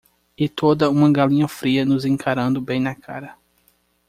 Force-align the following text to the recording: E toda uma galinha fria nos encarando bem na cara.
E 0.35 0.49
toda 0.49 0.89
uma 0.89 1.11
galinha 1.11 1.47
fria 1.47 1.85
nos 1.85 2.05
encarando 2.05 2.59
bem 2.59 2.79
na 2.81 2.95
cara. 2.95 3.37